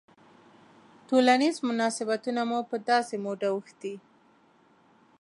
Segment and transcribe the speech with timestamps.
[1.07, 3.95] ټولنیز مناسبتونه مو پر داسې موډ اوښتي.